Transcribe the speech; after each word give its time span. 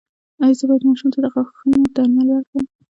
ایا 0.43 0.55
زه 0.59 0.63
باید 0.69 0.87
ماشوم 0.87 1.09
ته 1.13 1.19
د 1.21 1.25
غاښونو 1.33 1.79
درمل 1.95 2.27
ورکړم؟ 2.31 2.63